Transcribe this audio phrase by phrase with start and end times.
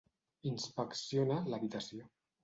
[0.51, 2.09] Inspecciona l'habitació.